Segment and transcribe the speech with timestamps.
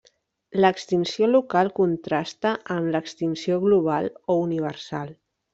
[0.63, 5.17] L'extinció local contrasta amb l'extinció global o universal.